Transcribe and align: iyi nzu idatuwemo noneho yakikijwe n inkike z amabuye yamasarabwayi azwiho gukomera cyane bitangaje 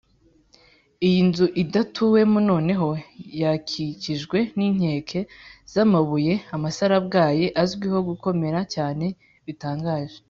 iyi 1.07 1.21
nzu 1.29 1.45
idatuwemo 1.63 2.39
noneho 2.49 2.87
yakikijwe 3.41 4.37
n 4.55 4.59
inkike 4.67 5.19
z 5.71 5.73
amabuye 5.83 6.33
yamasarabwayi 6.49 7.45
azwiho 7.61 7.99
gukomera 8.09 8.59
cyane 8.73 9.05
bitangaje 9.45 10.17